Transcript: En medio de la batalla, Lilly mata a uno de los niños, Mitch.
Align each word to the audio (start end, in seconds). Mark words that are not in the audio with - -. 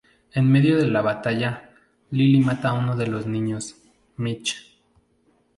En 0.33 0.51
medio 0.51 0.77
de 0.77 0.87
la 0.87 1.03
batalla, 1.03 1.69
Lilly 2.09 2.39
mata 2.41 2.69
a 2.69 2.73
uno 2.73 2.95
de 2.95 3.05
los 3.05 3.27
niños, 3.27 3.75
Mitch. 4.17 4.75